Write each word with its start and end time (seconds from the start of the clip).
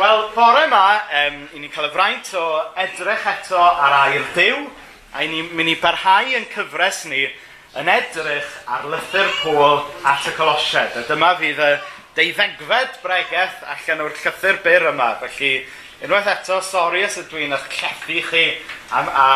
Wel, 0.00 0.30
bore 0.32 0.62
yma, 0.64 0.84
um, 1.12 1.40
i 1.52 1.58
ni 1.60 1.68
cael 1.68 1.90
y 1.90 1.92
fraint 1.92 2.28
o 2.38 2.42
edrych 2.80 3.24
eto 3.28 3.58
ar 3.60 3.96
air 3.98 4.22
Dyw, 4.32 4.62
a 5.12 5.24
i 5.26 5.26
ni 5.28 5.42
mynd 5.44 5.68
i 5.68 5.74
barhau 5.76 6.30
yn 6.38 6.46
cyfres 6.48 7.02
ni 7.10 7.26
yn 7.76 7.90
edrych 7.92 8.48
ar 8.64 8.86
lythyr 8.88 9.28
Pôl 9.42 9.82
at 10.08 10.24
y 10.24 10.32
colosied. 10.38 10.96
A 10.96 11.02
dyma 11.04 11.34
fydd 11.36 11.60
y 11.60 11.68
deuddegfed 12.16 12.96
bregeth 13.02 13.58
allan 13.74 14.00
o'r 14.06 14.16
llythyr 14.22 14.62
byr 14.64 14.86
yma. 14.94 15.10
Felly, 15.20 15.50
unwaith 16.06 16.32
eto, 16.32 16.62
sori 16.64 17.04
os 17.04 17.18
ydw 17.20 17.42
i'n 17.44 17.58
eich 17.58 17.68
llethu 17.74 18.22
chi 18.30 18.46
am 18.96 19.12
a 19.12 19.28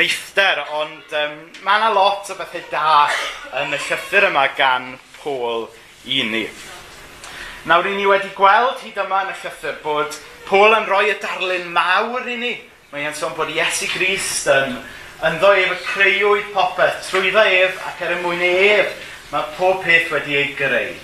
meithder, 0.00 0.64
ond 0.80 1.14
um, 1.20 1.38
mae 1.62 1.78
yna 1.78 1.92
lot 1.94 2.34
o 2.34 2.40
bethau 2.40 2.66
da 2.74 3.06
yn 3.62 3.78
y 3.78 3.80
llythyr 3.86 4.32
yma 4.32 4.48
gan 4.58 4.96
Pôl 5.20 5.68
i 6.10 6.26
ni. 6.26 6.42
Nawr, 7.66 7.88
i 7.90 7.96
ni 7.96 8.06
wedi 8.06 8.30
gweld 8.36 8.78
hyd 8.84 8.98
yma 9.02 9.24
yn 9.24 9.32
y 9.32 9.36
llythyr 9.40 9.78
bod 9.82 10.14
Paul 10.46 10.76
yn 10.76 10.86
rhoi 10.86 11.10
y 11.10 11.16
darlun 11.18 11.66
mawr 11.74 12.28
i 12.30 12.36
ni. 12.38 12.52
Mae 12.92 13.08
e'n 13.08 13.16
sôn 13.18 13.34
bod 13.36 13.50
Iesu 13.50 13.88
Grist 13.90 14.46
yn, 14.52 14.76
yn 15.26 15.38
ddo 15.42 15.50
ef 15.58 15.72
y 15.74 15.78
creuwyd 15.88 16.52
popeth, 16.54 17.02
trwyddo 17.08 17.42
ef 17.42 17.80
ac 17.90 18.04
er 18.06 18.14
y 18.14 18.18
mwyn 18.22 18.44
ef. 18.46 18.94
Mae 19.32 19.50
pob 19.58 19.82
peth 19.82 20.12
wedi 20.14 20.38
ei 20.38 20.52
greu. 20.56 20.94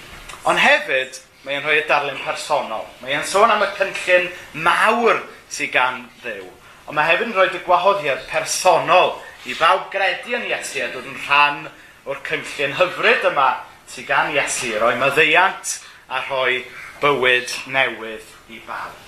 Ond 0.48 0.62
hefyd, 0.62 1.18
mae 1.44 1.58
e'n 1.58 1.66
rhoi 1.66 1.80
y 1.82 1.86
darlun 1.90 2.22
personol. 2.22 2.86
Mae 3.02 3.18
e'n 3.18 3.26
sôn 3.28 3.52
am 3.52 3.66
y 3.66 3.72
cynllun 3.80 4.30
mawr 4.64 5.24
sydd 5.52 5.74
gan 5.74 6.04
ddew. 6.22 6.46
Ond 6.86 6.96
mae 6.96 7.10
hefyd 7.10 7.32
yn 7.32 7.34
rhoi 7.34 7.48
y 7.50 7.64
gwahoddiad 7.66 8.28
personol 8.30 9.16
i 9.50 9.58
bawb 9.58 9.90
gredu 9.92 10.38
yn 10.38 10.46
Iesu 10.52 10.86
a 10.86 10.92
dod 10.94 11.10
yn 11.10 11.18
rhan 11.26 11.66
o'r 12.06 12.22
cynllun 12.30 12.78
hyfryd 12.78 13.26
yma 13.32 13.50
sydd 13.90 14.06
gan 14.08 14.32
Iesu, 14.32 14.76
roi 14.78 14.94
maddeiant 15.02 15.80
a 16.14 16.22
rhoi 16.28 16.62
bywyd 17.02 17.50
newydd 17.74 18.52
i 18.54 18.60
bawb. 18.66 19.00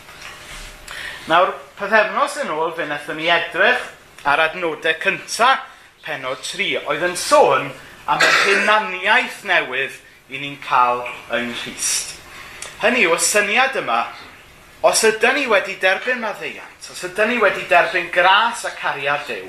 Nawr, 1.31 1.53
pethefnos 1.79 2.37
yn 2.43 2.53
ôl 2.55 2.75
fe 2.75 2.87
wnaethon 2.87 3.19
ni 3.21 3.31
edrych 3.31 3.83
ar 4.27 4.43
adnodau 4.49 4.95
cyntaf 5.03 5.65
penod 6.07 6.43
3 6.47 6.85
oedd 6.85 7.07
yn 7.07 7.17
sôn 7.19 7.71
am 8.11 8.23
y 8.23 8.33
hunaniaeth 8.43 9.43
newydd 9.47 9.97
i 10.31 10.43
ni'n 10.43 10.59
cael 10.63 11.05
yng 11.35 11.53
Nghyst. 11.53 12.15
Hynny 12.83 13.07
yw, 13.07 13.15
y 13.17 13.23
syniad 13.23 13.79
yma, 13.81 14.01
os 14.87 15.03
ydyn 15.07 15.39
ni 15.39 15.47
wedi 15.51 15.79
derbyn 15.83 16.21
maddeiant, 16.23 16.91
os 16.93 17.03
ydyn 17.07 17.33
ni 17.33 17.39
wedi 17.43 17.65
derbyn 17.71 18.11
gras 18.15 18.67
a 18.69 18.75
cariad 18.77 19.25
Dyw, 19.31 19.49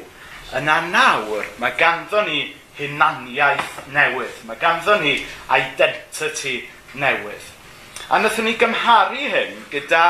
yna 0.57 0.79
nawr 0.89 1.45
mae 1.61 1.73
ganddo 1.77 2.23
ni 2.25 2.47
hunaniaeth 2.77 3.83
newydd. 3.93 4.41
Mae 4.47 4.57
ganddo 4.61 4.97
ni 5.01 5.17
identity 5.53 6.61
newydd. 7.01 7.53
A 8.07 8.19
wnaethon 8.19 8.47
ni 8.47 8.55
gymharu 8.59 9.29
hyn 9.33 9.55
gyda 9.71 10.03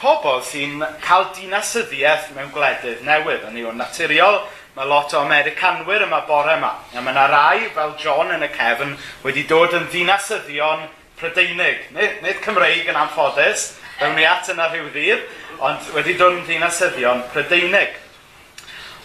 pobl 0.00 0.40
sy'n 0.44 0.80
cael 1.04 1.28
dinasyddiaeth 1.36 2.30
mewn 2.36 2.50
gwledydd 2.54 3.04
newydd. 3.04 3.44
Yn 3.50 3.58
yw'n 3.62 3.80
naturiol, 3.80 4.40
mae 4.76 4.88
lot 4.88 5.12
o 5.14 5.20
Americanwyr 5.24 6.06
yma 6.06 6.22
bore 6.28 6.56
yma. 6.56 6.72
A 6.94 7.02
mae 7.02 7.12
yna 7.14 7.26
rai, 7.32 7.68
fel 7.76 7.94
John 8.00 8.32
yn 8.34 8.46
y 8.46 8.50
cefn, 8.54 8.96
wedi 9.24 9.44
dod 9.50 9.76
yn 9.76 9.88
dinasyddion 9.92 10.86
Prydeinig. 11.20 11.90
Nid, 11.92 12.22
nid 12.24 12.40
Cymreig 12.44 12.88
yn 12.88 12.96
anffodus, 12.96 13.74
fewn 13.98 14.16
ni 14.16 14.24
at 14.24 14.48
yna 14.52 14.70
rhyw 14.70 14.88
ddydd, 14.94 15.26
ond 15.60 15.90
wedi 15.96 16.16
dod 16.16 16.38
yn 16.38 16.46
dinasyddion 16.48 17.26
Prydeinig. 17.34 17.99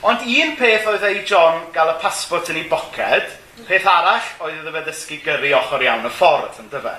Ond 0.04 0.26
un 0.28 0.56
peth 0.60 0.90
oedd 0.92 1.06
ei 1.08 1.22
John 1.28 1.64
gael 1.74 1.94
y 1.94 1.96
pasbwrt 2.02 2.52
yn 2.52 2.60
ei 2.60 2.68
boced, 2.70 3.32
peth 3.70 3.88
arall 3.88 4.28
oedd 4.44 4.60
iddo 4.60 4.74
fe 4.76 4.84
ddysgu 4.86 5.22
gyrru 5.24 5.54
ochr 5.62 5.86
iawn 5.86 6.06
y 6.06 6.12
ffordd, 6.12 6.60
yn 6.62 6.70
dyfa. 6.74 6.98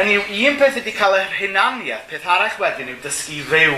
Yn 0.00 0.12
yw, 0.14 0.24
un 0.48 0.58
peth 0.60 0.80
ydy 0.80 0.94
cael 0.96 1.18
yr 1.18 1.36
hunaniaeth, 1.36 2.08
peth 2.10 2.26
arall 2.30 2.56
wedyn 2.62 2.92
yw 2.94 2.98
dysgu 3.04 3.42
fyw 3.50 3.76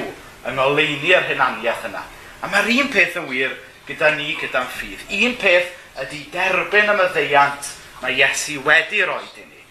yng 0.48 0.58
ngoleini'r 0.58 1.28
hunaniaeth 1.30 1.86
yna. 1.90 2.02
A 2.42 2.50
mae'r 2.52 2.70
un 2.76 2.90
peth 2.94 3.18
yn 3.20 3.28
wir 3.30 3.54
gyda 3.88 4.12
ni, 4.16 4.32
gyda'n 4.38 4.70
ffydd. 4.70 5.06
Un 5.18 5.36
peth 5.40 5.72
ydy 6.04 6.24
derbyn 6.32 6.92
am 6.92 7.02
y 7.02 7.08
ddeiant 7.14 7.72
mae 8.02 8.16
Iesu 8.18 8.62
wedi 8.66 9.02
roi 9.06 9.22
i 9.24 9.46
ni. 9.46 9.62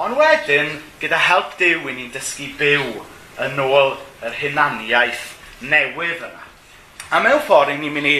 Ond 0.00 0.18
wedyn, 0.18 0.78
gyda 1.00 1.20
help 1.28 1.56
Dyw, 1.60 1.88
ni'n 1.88 2.12
dysgu 2.14 2.52
byw 2.60 3.04
yn 3.44 3.60
ôl 3.64 3.96
yr 4.24 4.40
hunaniaeth 4.42 5.30
newydd 5.64 6.22
yna. 6.28 6.43
A 7.12 7.20
mewn 7.20 7.42
ffordd, 7.44 7.74
ni'n 7.76 7.92
mynd 7.92 8.08
i 8.08 8.16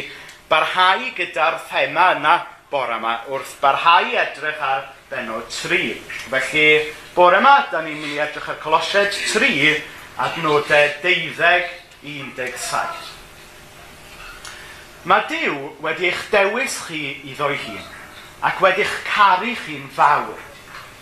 barhau 0.50 1.06
gyda'r 1.16 1.56
thema 1.70 2.10
yna 2.18 2.34
bore 2.70 2.98
yma 2.98 3.14
wrth 3.32 3.54
barhau 3.62 4.12
edrych 4.12 4.60
ar 4.60 4.82
benod 5.10 5.48
3. 5.48 5.94
Felly, 6.28 6.92
bore 7.14 7.38
yma, 7.40 7.54
da 7.72 7.80
ni'n 7.80 8.00
mynd 8.00 8.16
i 8.16 8.20
edrych 8.24 8.50
ar 8.52 8.58
Colosied 8.60 9.12
3, 9.32 9.80
adnodau 10.26 10.88
12-17. 11.04 12.84
Mae 15.04 15.22
Dyw 15.28 15.56
wedi 15.84 16.08
eich 16.08 16.22
dewis 16.32 16.76
chi 16.86 17.02
i 17.28 17.32
ddo'i 17.36 17.58
hun, 17.64 17.84
ac 18.44 18.56
wedi 18.64 18.82
eich 18.84 18.96
caru 19.08 19.52
chi'n 19.64 19.88
fawr. 19.96 20.38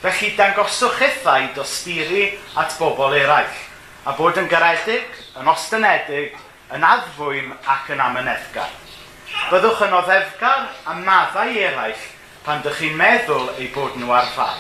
Felly 0.02 0.28
dangoswch 0.38 1.00
ethau 1.06 1.44
dosturi 1.54 2.24
at 2.58 2.78
bobl 2.78 3.14
eraill, 3.14 3.58
a 4.06 4.08
bod 4.18 4.38
yn 4.38 4.50
garedig, 4.50 5.06
yn 5.38 5.50
ostenedig, 5.50 6.34
yn 6.76 6.84
addfwym 6.86 7.52
ac 7.68 7.90
yn 7.92 8.00
amyneddgar. 8.00 8.70
Byddwch 9.50 9.82
yn 9.86 9.96
oddefgar 9.96 10.68
a 10.88 10.94
maddau 10.96 11.52
eraill 11.52 12.04
pan 12.44 12.62
dych 12.64 12.78
chi'n 12.80 12.96
meddwl 12.98 13.50
eu 13.56 13.68
bod 13.74 13.98
nhw 14.00 14.12
ar 14.16 14.28
fai. 14.34 14.58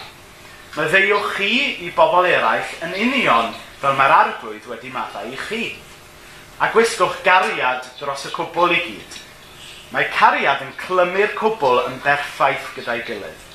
Myddeiwch 0.76 1.34
chi 1.36 1.52
i 1.86 1.90
bobl 1.96 2.28
eraill 2.28 2.76
yn 2.86 2.94
union 3.06 3.52
fel 3.80 3.96
mae'r 3.98 4.14
arglwydd 4.18 4.68
wedi 4.70 4.92
maddau 4.94 5.32
i 5.32 5.38
chi. 5.48 5.64
A 6.62 6.70
gwisgwch 6.72 7.22
gariad 7.26 7.88
dros 7.98 8.26
y 8.28 8.34
cwbl 8.36 8.76
i 8.76 8.82
gyd. 8.86 9.18
Mae 9.92 10.08
cariad 10.14 10.62
yn 10.64 10.76
clymu'r 10.80 11.34
cwbl 11.36 11.82
yn 11.88 11.98
berffaith 12.04 12.70
gyda'i 12.76 13.02
gilydd. 13.08 13.48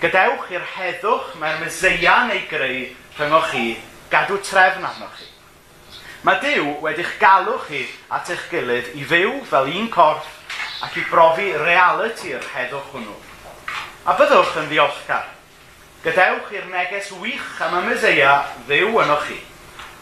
Gadewch 0.00 0.52
i'r 0.54 0.68
heddwch 0.76 1.34
mae'r 1.40 1.58
myseia 1.64 2.20
neu 2.28 2.44
greu 2.52 2.84
rhyngwch 3.18 3.50
chi 3.52 3.64
gadw 4.12 4.38
trefn 4.46 4.86
arnoch 4.86 5.16
chi. 5.18 5.26
Mae 6.26 6.40
Dyw 6.42 6.80
wedi'ch 6.82 7.12
galw 7.20 7.60
chi 7.68 7.84
at 8.10 8.26
eich 8.34 8.48
gilydd 8.50 8.88
i 8.98 9.04
fyw 9.06 9.36
fel 9.46 9.68
un 9.70 9.84
corff 9.94 10.26
ac 10.82 10.96
i 10.98 11.02
brofi 11.06 11.52
reality'r 11.54 12.48
heddwch 12.56 12.88
hwnnw. 12.90 13.12
A 14.02 14.16
byddwch 14.18 14.56
yn 14.58 14.66
ddiolchgar. 14.66 15.28
Gadewch 16.02 16.48
i'r 16.56 16.64
neges 16.72 17.12
wych 17.22 17.60
am 17.62 17.76
y 17.78 17.82
Meseia 17.86 18.32
ddew 18.66 18.98
yno 19.04 19.18
chi, 19.28 19.36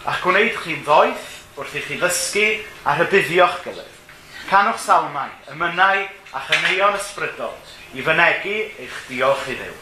a 0.09 0.15
gwneud 0.23 0.57
chi'n 0.63 0.87
ddoeth 0.87 1.27
wrth 1.59 1.77
i 1.77 1.83
chi 1.85 1.99
ddysgu 2.01 2.47
a 2.89 2.95
rhybuddio'ch 2.97 3.59
gilydd. 3.67 3.99
Canwch 4.49 4.81
salmau, 4.87 5.35
ymynau 5.53 6.01
a 6.33 6.43
chyneuon 6.49 6.97
ysbrydol 6.97 7.53
i 7.93 8.07
fynegu 8.07 8.55
eich 8.87 9.03
diolch 9.11 9.51
i 9.53 9.59
ddew. 9.59 9.77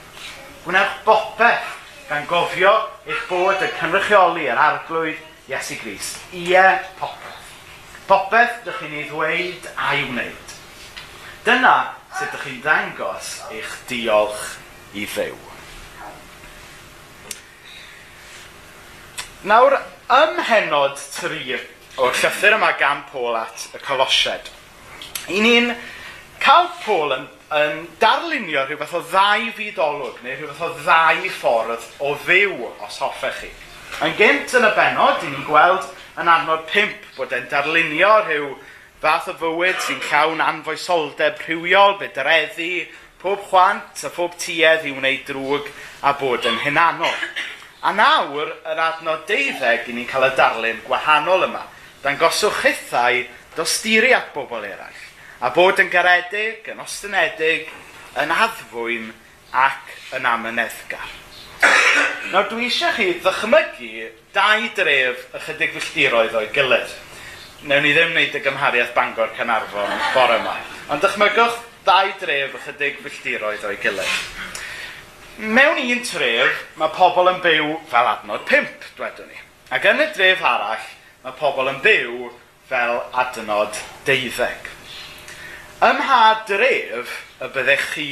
Gwnewch 0.67 0.99
bopeth 1.07 1.79
gan 2.11 2.27
gofio 2.27 2.75
eich 3.07 3.23
bod 3.31 3.63
yn 3.63 3.79
cynrychioli 3.79 4.51
yr 4.51 4.63
arglwydd 4.65 5.23
Iesu 5.49 5.77
Gris. 5.83 6.15
Ie 6.33 6.65
popeth. 6.99 7.41
Popeth 8.09 8.63
dych 8.65 8.79
chi'n 8.81 8.95
ei 8.97 9.09
ddweud 9.09 9.67
a'i 9.77 10.05
wneud. 10.09 10.55
Dyna 11.45 11.75
sut 12.15 12.31
ydych 12.31 12.47
chi'n 12.47 12.63
dangos 12.65 13.33
eich 13.53 13.75
diolch 13.91 14.45
i 14.97 15.05
ddew. 15.05 15.37
Nawr, 19.45 19.77
ym 20.09 20.41
henod 20.49 20.97
tri 21.13 21.59
o'r 22.01 22.17
llythyr 22.17 22.57
yma 22.57 22.71
gan 22.81 23.05
Pôl 23.11 23.37
at 23.37 23.67
y 23.77 23.81
Colosied, 23.85 24.49
i 25.29 25.43
ni'n 25.45 25.75
cael 26.41 26.71
Pôl 26.87 27.13
yn, 27.19 27.29
yn 27.61 27.85
darlunio 28.01 28.65
rhywbeth 28.65 28.97
o 28.97 29.03
ddau 29.11 29.51
fyd 29.59 29.77
olwg, 29.85 30.23
neu 30.25 30.39
rhywbeth 30.39 30.65
o 30.65 30.73
ddau 30.81 31.29
ffordd 31.37 31.93
o 32.01 32.15
fyw 32.25 32.57
os 32.87 32.99
hoffech 33.05 33.45
chi. 33.45 33.53
Yn 34.03 34.15
gynt 34.19 34.51
yn 34.59 34.65
y 34.67 34.71
benod, 34.75 35.21
dyn 35.23 35.31
ni'n 35.37 35.45
gweld 35.47 35.85
yn 36.19 36.31
adnod 36.31 36.65
5 36.73 37.15
bod 37.15 37.31
e'n 37.37 37.47
darlunio 37.51 38.11
rhyw 38.25 38.49
fath 39.05 39.29
o 39.31 39.35
fywyd 39.39 39.79
sy'n 39.85 40.01
llawn 40.09 40.43
anfoesoldeb 40.43 41.39
rhywiol, 41.45 41.95
bydreddu, 42.01 42.89
pob 43.23 43.47
chwant 43.47 44.03
a 44.03 44.11
phob 44.11 44.35
tuedd 44.41 44.89
i 44.91 44.93
wneud 44.97 45.23
drwg 45.29 45.71
a 46.03 46.15
bod 46.19 46.51
yn 46.51 46.59
hunanol. 46.65 47.15
A 47.87 47.95
nawr, 47.95 48.51
yr 48.67 48.83
adnod 48.83 49.29
12, 49.31 49.87
i 49.87 49.95
ni'n 49.95 50.11
cael 50.11 50.27
y 50.27 50.35
darlun 50.41 50.83
gwahanol 50.89 51.47
yma. 51.47 51.63
Dan 52.03 52.19
goswch 52.19 52.65
hithau 52.65 53.23
dostiri 53.55 54.11
at 54.17 54.33
bobl 54.35 54.67
eraill, 54.67 55.03
a 55.39 55.55
bod 55.55 55.79
yn 55.79 55.93
garedig, 55.93 56.67
yn 56.73 56.83
ostynedig, 56.83 57.71
yn 58.19 58.35
addfwyn 58.35 59.13
ac 59.55 60.19
yn 60.19 60.27
amyneddgar. 60.35 61.24
Nawr 62.33 62.49
dwi 62.51 62.67
eisiau 62.67 62.91
chi 62.97 63.13
ddychmygu 63.23 64.09
dau 64.35 64.65
dref 64.75 65.27
ychydig 65.39 65.75
filltiroedd 65.77 66.35
o'i 66.41 66.49
gilydd. 66.55 66.95
Newn 67.71 67.85
ni 67.87 67.93
ddim 67.95 68.11
wneud 68.11 68.35
y 68.35 68.41
gymhariaeth 68.43 68.95
Bangor 68.97 69.31
Canarfon 69.37 69.93
bore 70.17 70.41
yma. 70.41 70.57
Ond 70.91 71.05
dychmygwch 71.05 71.61
dau 71.87 72.11
dref 72.21 72.57
ychydig 72.59 72.99
filltiroedd 73.05 73.67
o'i 73.69 73.79
gilydd. 73.83 74.17
Mewn 75.39 75.79
un 75.83 76.03
tref, 76.07 76.65
mae 76.79 76.91
pobl 76.95 77.31
yn 77.31 77.39
byw 77.45 77.71
fel 77.91 78.11
adnod 78.11 78.45
pimp, 78.51 78.89
dwedwn 78.99 79.31
ni. 79.31 79.39
Ac 79.75 79.87
yn 79.91 80.03
y 80.03 80.09
dref 80.15 80.43
arall, 80.47 80.89
mae 81.25 81.39
pobl 81.39 81.71
yn 81.71 81.81
byw 81.85 82.33
fel 82.71 83.01
adnod 83.23 83.79
deuddeg. 84.09 84.73
Ym 85.85 86.03
mha 86.03 86.21
dref 86.51 87.15
y 87.43 87.53
byddech 87.55 87.87
chi 87.95 88.09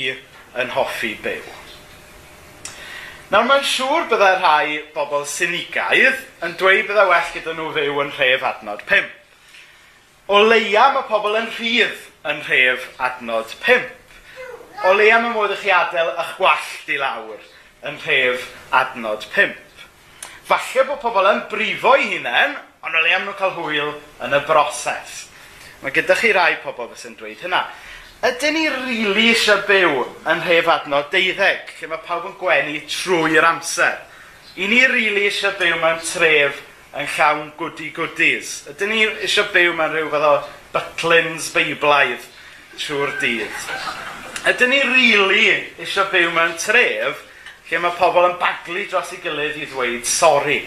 yn 0.58 0.72
hoffi 0.74 1.16
byw? 1.22 1.61
Nawr 3.32 3.46
mae'n 3.48 3.62
siŵr 3.64 4.10
byddai 4.10 4.34
rhai 4.36 4.72
bobl 4.92 5.22
sinigaidd 5.24 6.18
yn 6.44 6.52
dweud 6.60 6.82
byddai 6.84 7.04
well 7.08 7.30
gyda 7.32 7.54
nhw 7.56 7.70
fyw 7.72 8.00
yn 8.02 8.10
rhef 8.12 8.42
adnod 8.44 8.82
5. 8.90 9.06
O 10.36 10.42
leia 10.50 10.82
mae 10.92 11.06
pobl 11.08 11.38
yn 11.38 11.46
rhydd 11.54 12.02
yn 12.28 12.42
rhef 12.44 12.84
adnod 13.00 13.54
5. 13.62 13.86
O 14.84 14.92
leia 14.98 15.22
mae 15.22 15.32
modd 15.32 15.54
i 15.54 15.56
chi 15.62 15.72
adael 15.72 16.12
eich 16.12 16.34
gwallt 16.42 16.92
i 16.92 16.98
lawr 17.00 17.40
yn 17.88 17.96
rhef 18.04 18.44
adnod 18.82 19.24
5. 19.38 19.56
Falle 20.50 20.84
bod 20.90 21.00
pobl 21.06 21.30
yn 21.32 21.40
brifo 21.54 21.94
i 21.96 22.10
hunain, 22.10 22.58
ond 22.84 23.00
o 23.00 23.00
leia 23.00 23.16
maen 23.16 23.30
nhw'n 23.30 23.40
cael 23.40 23.56
hwyl 23.56 23.94
yn 24.28 24.36
y 24.36 24.42
broses. 24.44 25.22
Mae 25.80 25.96
gyda 25.96 26.20
chi 26.20 26.36
rai 26.36 26.58
pobl 26.60 26.92
fysy'n 26.92 27.16
dweud 27.16 27.48
hynna. 27.48 27.64
Ydyn 28.22 28.54
ni 28.54 28.68
rili 28.70 29.00
really 29.02 29.22
eisiau 29.32 29.64
byw 29.66 29.96
yn 30.30 30.42
rhef 30.44 30.68
adnod 30.70 31.08
deuddeg, 31.10 31.72
lle 31.80 31.88
mae 31.90 32.04
pawb 32.06 32.28
yn 32.28 32.36
gwenu 32.38 32.76
trwy'r 32.86 33.46
amser? 33.48 33.96
I 34.54 34.68
ni 34.70 34.76
rili 34.78 34.92
really 34.92 35.24
eisiau 35.26 35.56
byw 35.58 35.80
mewn 35.80 35.98
tref 36.06 36.60
yn 37.00 37.08
llawn 37.16 37.48
gwdi 37.58 37.88
gwdis. 37.96 38.52
Ydyn 38.70 38.94
ni 38.94 39.00
eisiau 39.26 39.50
byw 39.50 39.74
mewn 39.74 39.96
rhyw 39.96 40.12
fath 40.12 40.28
o 40.28 40.36
butlins 40.76 41.48
beiblaidd 41.56 42.28
trwy'r 42.76 43.16
dydd. 43.24 43.66
Ydyn 44.52 44.70
ni 44.70 44.78
rili 44.84 45.10
really 45.18 45.82
eisiau 45.82 46.06
byw 46.14 46.30
mewn 46.38 46.54
tref 46.62 47.26
lle 47.72 47.82
mae 47.82 47.98
pobl 47.98 48.28
yn 48.28 48.38
baglu 48.38 48.86
dros 48.86 49.10
ei 49.16 49.22
gilydd 49.26 49.58
i 49.58 49.66
ddweud 49.72 50.06
sori. 50.06 50.60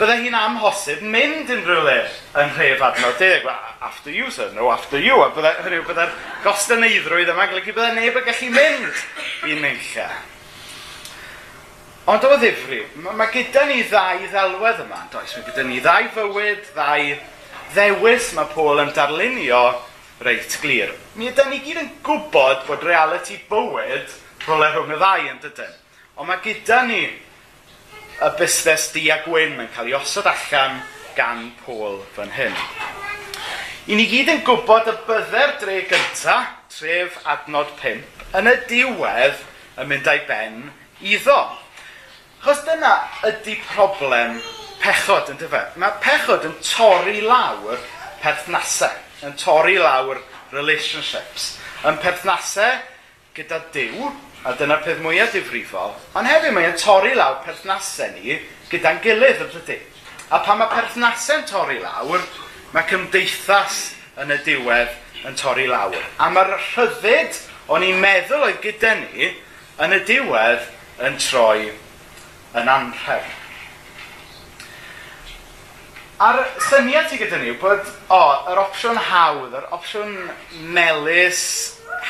Bydde 0.00 0.14
hi'n 0.22 0.36
amhosib 0.36 1.02
mynd 1.04 1.50
yn 1.52 1.58
rhywle 1.66 1.98
yn 2.40 2.52
rhef 2.56 2.80
adnod 2.86 3.18
deg. 3.20 3.44
After 3.84 4.08
you, 4.08 4.30
sir, 4.32 4.48
no 4.56 4.70
after 4.72 4.96
you. 4.96 5.18
A 5.20 5.28
bydde, 5.34 5.50
hynny, 5.66 5.80
bydde'r 5.84 6.14
gostaneiddrwydd 6.46 7.32
yma, 7.34 7.50
golygu 7.50 7.74
bydde 7.76 7.90
neb 7.98 8.16
yn 8.16 8.24
gallu 8.30 8.48
mynd 8.54 9.02
i 9.44 9.58
nynlla. 9.60 10.06
Ond 12.08 12.24
o 12.24 12.32
ddifri, 12.40 12.80
mae 13.04 13.18
ma 13.20 13.28
gyda 13.28 13.66
ni 13.68 13.82
ddau 13.90 14.24
ddelwedd 14.24 14.80
yma, 14.86 15.04
does? 15.12 15.36
Mae 15.36 15.44
gyda 15.50 15.68
ni 15.68 15.82
ddau 15.84 16.08
fywyd, 16.16 16.64
ddau 16.72 17.12
ddewis 17.74 18.32
mae 18.38 18.48
Paul 18.54 18.80
yn 18.86 18.96
darlunio 18.96 19.62
reit 20.24 20.56
glir. 20.62 20.96
Mi 21.20 21.28
ydy 21.28 21.44
ni 21.50 21.60
gyd 21.60 21.84
yn 21.84 21.92
gwybod 22.06 22.64
bod 22.66 22.88
reality 22.88 23.36
bywyd 23.52 24.16
rhywle 24.46 24.72
rhwng 24.72 24.96
y 24.96 24.98
ddau 25.02 25.28
yn 25.28 25.44
dydyn. 25.44 25.76
Ond 26.16 26.32
mae 26.32 26.40
gyda 26.44 26.86
ni 26.88 27.04
y 28.20 28.30
busnes 28.36 28.90
di 28.92 29.06
a 29.08 29.22
gwyn 29.24 29.56
yn 29.62 29.68
cael 29.72 29.88
ei 29.88 29.96
osod 29.96 30.26
allan 30.28 30.82
gan 31.16 31.46
Paul 31.64 32.02
fan 32.12 32.32
hyn. 32.36 32.56
I 33.88 33.96
ni 33.96 34.04
gyd 34.10 34.28
yn 34.28 34.42
gwybod 34.44 34.90
y 34.92 34.94
bydder 35.06 35.54
dre 35.62 35.78
gynta, 35.88 36.36
tref 36.68 37.16
adnod 37.24 37.72
5, 37.80 38.04
yn 38.36 38.50
y 38.50 38.54
diwedd 38.68 39.40
yn 39.80 39.88
mynd 39.88 40.10
a'i 40.12 40.20
ben 40.28 40.60
iddo. 41.00 41.38
Chos 42.44 42.60
dyna 42.68 42.92
ydy 43.30 43.56
problem 43.70 44.36
pechod 44.84 45.32
yn 45.32 45.40
dyfa. 45.40 45.64
Mae 45.80 45.96
pechod 46.04 46.44
yn 46.48 46.58
torri 46.60 47.24
lawr 47.24 47.80
perthnasau, 48.20 49.00
yn 49.24 49.32
torri 49.40 49.78
lawr 49.80 50.20
relationships, 50.52 51.54
yn 51.88 51.96
perthnasau 52.04 52.82
gyda 53.36 53.62
Dyw, 53.72 54.12
A 54.40 54.54
dyna'r 54.56 54.80
peth 54.84 55.02
mwyaf 55.04 55.34
difrifol. 55.36 55.92
Ond 56.16 56.28
hefyd 56.28 56.54
mae'n 56.56 56.78
torri 56.80 57.12
lawr 57.16 57.42
perthnasau 57.44 58.14
ni 58.14 58.38
gyda'n 58.70 59.02
gilydd 59.04 59.42
yn 59.44 59.50
dydy. 59.52 59.76
A 60.32 60.40
pan 60.46 60.60
mae 60.60 60.70
perthnasau'n 60.72 61.44
torri 61.50 61.76
lawr, 61.82 62.24
mae 62.72 62.86
cymdeithas 62.88 63.80
yn 64.22 64.32
y 64.32 64.38
diwedd 64.46 64.94
yn 65.28 65.36
torri 65.36 65.66
lawr. 65.68 65.98
A 66.16 66.30
mae'r 66.32 66.54
rhyddid 66.56 67.36
o'n 67.68 67.84
i'n 67.84 68.00
meddwl 68.00 68.46
oedd 68.46 68.62
gyda 68.64 68.94
ni 69.02 69.28
yn 69.84 69.96
y 69.96 70.00
diwedd 70.08 70.70
yn 71.04 71.20
troi 71.20 71.68
yn 72.56 72.72
anrheg. 72.72 73.28
A'r 76.20 76.40
syniad 76.68 77.06
ti 77.08 77.16
gyda 77.20 77.38
ni 77.40 77.52
yw 77.52 77.60
bod, 77.60 77.84
o, 78.12 78.22
yr 78.52 78.60
opsiwn 78.60 78.98
hawdd, 79.08 79.54
yr 79.56 79.68
opsiwn 79.72 80.16
melus, 80.76 81.44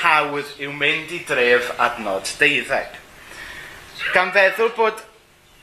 hawdd 0.02 0.56
yw 0.62 0.72
mynd 0.76 1.12
i 1.14 1.20
dref 1.28 1.70
adnod 1.80 2.28
deuddeg. 2.40 2.98
Gan 4.14 4.32
feddwl 4.34 4.72
bod 4.76 5.02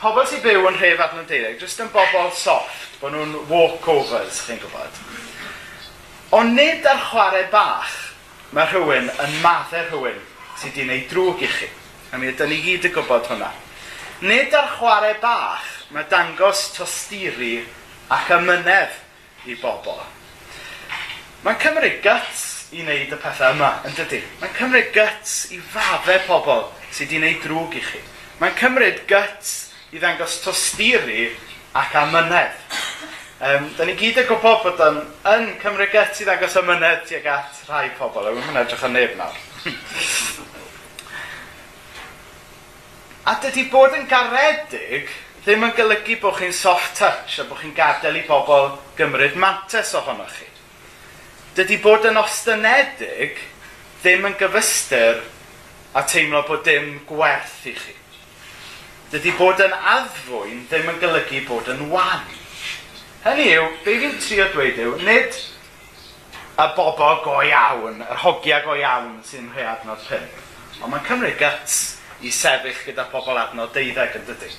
pobl 0.02 0.28
sy'n 0.30 0.44
byw 0.44 0.68
yn 0.70 0.80
rhef 0.80 1.04
adnod 1.08 1.30
deuddeg, 1.30 1.62
jyst 1.62 1.82
yn 1.84 1.92
bobl 1.94 2.32
soft, 2.38 3.00
bod 3.02 3.16
nhw'n 3.16 3.38
walkovers, 3.50 4.44
chi'n 4.46 4.62
gwybod. 4.62 5.02
Ond 6.38 6.58
nid 6.58 6.86
ar 6.86 7.00
chwarae 7.08 7.46
bach 7.52 7.94
mae 8.52 8.68
rhywun 8.68 9.08
yn 9.08 9.40
maddau 9.44 9.86
rhywun 9.88 10.20
sydd 10.58 10.74
wedi 10.74 10.84
gwneud 10.84 11.10
drwg 11.12 11.44
i 11.46 11.50
chi. 11.52 11.70
A 12.12 12.20
mi 12.20 12.32
ydym 12.32 12.52
ni 12.52 12.60
gyd 12.64 12.88
yn 12.90 12.94
gwybod 12.96 13.30
hwnna. 13.32 13.50
Nid 14.28 14.56
ar 14.58 14.70
chwarae 14.78 15.16
bach 15.24 15.66
mae 15.96 16.08
dangos 16.12 16.68
tosturi 16.76 17.62
ac 18.12 18.32
ymynedd 18.38 18.96
i 19.48 19.56
bobl. 19.62 20.02
Mae'n 21.46 21.60
cymryd 21.62 22.02
guts 22.04 22.46
i 22.76 22.82
wneud 22.84 23.14
y 23.16 23.20
pethau 23.22 23.56
yma, 23.56 23.70
yn 23.88 23.96
dydy. 23.96 24.20
Mae'n 24.42 24.56
cymryd 24.58 24.90
guts 24.96 25.36
i 25.56 25.60
fadde 25.74 26.18
pobl 26.28 26.66
sydd 26.92 27.08
wedi 27.08 27.22
wneud 27.22 27.44
drwg 27.46 27.78
i 27.80 27.84
chi. 27.86 28.02
Mae'n 28.42 28.58
cymryd 28.60 29.00
guts 29.10 29.54
i 29.96 30.02
ddangos 30.02 30.42
tosturi 30.44 31.30
ac 31.78 31.96
amynedd. 32.02 32.58
Um, 33.38 33.70
da 33.78 33.86
ni 33.86 33.94
gyd 33.96 34.18
yn 34.24 34.28
gwybod 34.28 34.64
bod 34.66 34.82
yn, 34.84 34.98
yn 35.32 35.48
cymryd 35.62 35.94
guts 35.94 36.22
i 36.24 36.28
ddangos 36.28 36.58
amynedd 36.60 37.06
tuag 37.08 37.28
at 37.38 37.64
rhai 37.70 37.88
pobl. 38.00 38.28
Yw'n 38.34 38.44
mynd 38.50 38.62
edrych 38.66 38.86
yn 38.90 38.94
neb 38.98 39.16
nawr. 39.20 39.38
a 43.28 43.38
dydy 43.44 43.68
bod 43.72 43.96
yn 43.96 44.08
garedig 44.12 45.08
ddim 45.44 45.64
yn 45.64 45.74
golygu 45.76 46.16
bod 46.20 46.36
chi'n 46.42 46.56
soft 46.56 46.98
touch 47.00 47.40
a 47.40 47.48
bod 47.48 47.62
chi'n 47.62 47.76
gadael 47.76 48.20
i 48.20 48.24
bobl 48.28 48.74
gymryd 49.00 49.36
mantes 49.40 49.94
ohonoch 49.96 50.36
chi 50.36 50.57
dydy 51.58 51.80
bod 51.82 52.04
yn 52.06 52.20
ostynedig 52.22 53.40
ddim 54.04 54.28
yn 54.30 54.36
gyfystyr 54.38 55.24
a 55.98 56.04
teimlo 56.06 56.44
bod 56.46 56.62
dim 56.68 57.00
gwerth 57.10 57.64
i 57.66 57.74
chi. 57.74 57.96
Dydy 59.10 59.34
bod 59.40 59.64
yn 59.66 59.74
addfwyn 59.74 60.68
ddim 60.70 60.92
yn 60.92 61.00
golygu 61.02 61.42
bod 61.48 61.72
yn 61.74 61.88
wan. 61.90 62.28
Hynny 63.24 63.48
yw, 63.56 63.72
be 63.82 63.96
fi'n 64.04 64.20
trio 64.22 64.46
dweud 64.54 64.78
yw, 64.84 64.94
nid 65.08 65.40
y 66.62 66.68
bobl 66.78 67.24
go 67.26 67.40
iawn, 67.42 68.04
yr 68.06 68.22
hogia 68.22 68.62
go 68.66 68.78
iawn 68.78 69.18
sy'n 69.26 69.50
rhoi 69.56 69.66
adnod 69.72 70.06
5. 70.06 70.46
Ond 70.84 70.94
mae'n 70.94 71.10
cymryd 71.10 71.42
guts 71.42 71.80
i 72.22 72.30
sefyll 72.34 72.86
gyda 72.86 73.08
pobl 73.10 73.42
adnod 73.42 73.74
12 73.74 74.22
yn 74.22 74.30
dydy. 74.30 74.54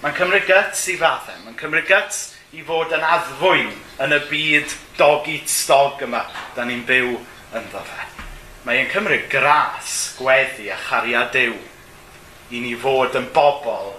Mae'n 0.00 0.16
cymryd 0.16 0.48
guts 0.48 0.88
i 0.88 0.96
fathau, 0.96 1.44
mae'n 1.44 1.60
cymryd 1.60 1.92
guts 1.92 2.24
i 2.56 2.62
fod 2.64 2.92
yn 2.96 3.02
addfwyn 3.04 3.72
yn 4.00 4.14
y 4.16 4.18
byd 4.30 4.74
dog 4.96 5.26
eat 5.28 5.50
stog 5.52 6.00
yma 6.06 6.22
da 6.56 6.64
ni'n 6.64 6.86
byw 6.88 7.10
ynddo 7.58 7.82
fe. 7.84 8.06
Mae 8.64 8.80
e'n 8.80 8.88
cymryd 8.88 9.26
gras, 9.32 10.14
gweddi 10.16 10.70
a 10.72 10.78
charia 10.80 11.26
dew 11.32 11.52
i 12.48 12.62
ni 12.64 12.72
fod 12.80 13.18
yn 13.20 13.28
bobl 13.36 13.92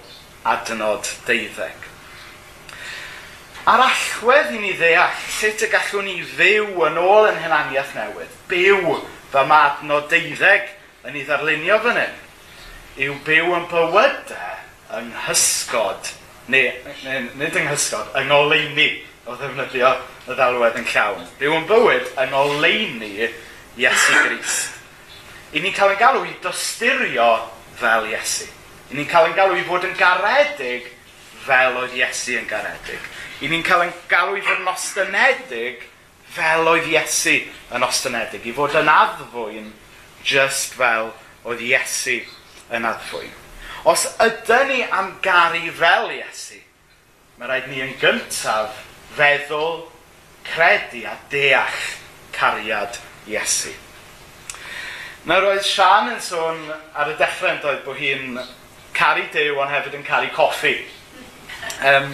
adnod 0.49 1.05
deuddeg. 1.27 1.85
A'r 3.69 3.85
allwedd 3.85 4.55
i 4.57 4.63
ni 4.63 4.73
ddeall 4.79 5.13
sut 5.29 5.61
y 5.67 5.69
gallwn 5.69 6.09
ni 6.09 6.17
fyw 6.25 6.71
yn 6.87 6.97
ôl 7.03 7.29
yn 7.29 7.37
hynaniaeth 7.43 7.93
newydd, 7.99 8.37
byw 8.49 8.95
fy 9.29 9.43
madnod 9.51 10.09
deuddeg 10.09 10.71
yn 11.05 11.19
ei 11.19 11.27
ddarlunio 11.27 11.77
fan 11.85 12.01
hyn, 12.01 12.17
yw 13.05 13.19
byw 13.27 13.53
yn 13.59 13.69
bywydau 13.69 14.97
yng 14.97 15.13
nghysgod 15.13 16.15
neu, 16.49 16.71
neu, 17.03 17.29
nid 17.39 17.55
yng 17.59 17.69
Nghysgod, 17.69 18.11
yng 18.19 18.29
ngoleini 18.31 18.89
o 19.29 19.37
ddefnyddio 19.37 19.93
y 20.29 20.35
ddalwedd 20.37 20.79
yn 20.79 20.87
llawn. 20.89 21.25
Byw 21.39 21.55
yn 21.59 21.67
bywyd 21.69 22.11
yng 22.15 22.33
ngoleini 22.33 23.13
Iesu 23.79 24.21
Grist. 24.25 24.77
I 25.53 25.61
ni'n 25.63 25.73
cael 25.73 25.93
ein 25.93 26.01
galw 26.01 26.25
i 26.27 26.33
dostyrio 26.43 27.29
fel 27.79 28.09
Iesu. 28.11 28.49
I 28.89 28.97
ni'n 28.97 29.09
cael 29.09 29.29
ein 29.29 29.37
galw 29.37 29.57
i 29.57 29.65
fod 29.65 29.87
yn 29.87 29.95
garedig 29.97 30.89
fel 31.45 31.77
oedd 31.79 31.95
Iesu 31.97 32.37
yn 32.37 32.49
garedig. 32.49 33.05
I 33.41 33.49
ni'n 33.49 33.65
cael 33.65 33.87
ein 33.87 33.95
galw 34.11 34.37
i 34.37 34.43
fod 34.45 34.61
yn 34.61 34.71
ostynedig 34.73 35.85
fel 36.33 36.69
oedd 36.69 36.89
Iesu 36.89 37.39
yn 37.73 37.85
ostynedig. 37.85 38.45
I 38.45 38.55
fod 38.57 38.77
yn 38.77 38.91
addfwyn 38.93 39.71
just 40.25 40.75
fel 40.77 41.13
oedd 41.47 41.63
Iesu 41.65 42.19
yn 42.73 42.85
addfwyn. 42.89 43.31
Os 43.87 44.05
ydyn 44.19 44.67
ni 44.67 44.81
am 44.83 45.13
garu 45.23 45.71
fel 45.71 46.09
Iesu, 46.17 46.59
mae 47.39 47.47
rhaid 47.47 47.69
ni 47.71 47.79
yn 47.85 47.93
gyntaf 48.01 48.81
feddwl, 49.15 49.85
credu 50.43 51.05
a 51.07 51.15
deall 51.31 51.83
cariad 52.35 52.99
Iesu. 53.29 53.71
Na 55.27 55.39
roedd 55.39 55.63
Sian 55.63 56.11
yn 56.11 56.19
sôn 56.23 56.59
ar 56.95 57.11
y 57.11 57.15
dechrau 57.19 57.53
yn 57.53 57.61
doedd 57.63 57.85
bod 57.85 57.99
hi'n 57.99 58.39
caru 58.95 59.25
dew 59.31 59.55
ond 59.59 59.71
hefyd 59.71 59.95
yn 59.99 60.05
caru 60.07 60.31
coffi. 60.35 60.75
Um, 61.85 62.11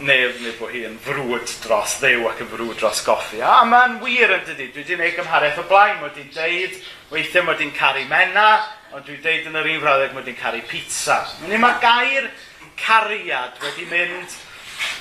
neu, 0.00 0.32
neu 0.42 0.54
bod 0.58 0.72
hi 0.72 0.84
yn 0.86 0.98
frwyd 1.02 1.52
dros 1.64 1.96
ddew 2.02 2.26
ac 2.30 2.42
yn 2.44 2.50
frwd 2.52 2.76
dros 2.78 3.00
goffi. 3.06 3.40
A, 3.42 3.62
mae'n 3.66 3.98
wir 4.02 4.34
yn 4.36 4.44
dydy, 4.46 4.68
dwi 4.72 4.84
wedi 4.84 4.98
gwneud 4.98 5.16
gymhariaeth 5.16 5.62
o 5.62 5.64
blaen, 5.70 5.98
mod 6.02 6.18
i'n 6.20 6.30
deud, 6.34 6.76
weithiau 7.10 7.46
mod 7.48 7.62
i'n 7.64 7.74
caru 7.76 8.04
mena, 8.10 8.48
ond 8.94 9.06
dwi'n 9.06 9.22
deud 9.24 9.48
yn 9.50 9.58
yr 9.58 9.70
un 9.74 9.82
frawddeg 9.82 10.14
mod 10.16 10.30
i'n 10.30 10.38
caru 10.38 10.62
pizza. 10.70 11.18
Nid 11.48 11.62
mae 11.62 11.80
gair 11.82 12.30
cariad 12.78 13.58
wedi 13.64 13.86
mynd 13.90 14.36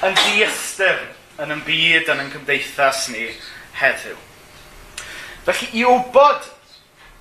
yn 0.08 0.18
diystyr 0.24 1.04
yn 1.44 1.54
yn 1.54 1.64
byd 1.68 2.10
yn 2.14 2.24
yn 2.26 2.32
cymdeithas 2.34 3.08
ni 3.14 3.28
heddiw. 3.78 4.18
Felly 5.48 5.70
i 5.80 5.84
wybod 5.88 6.48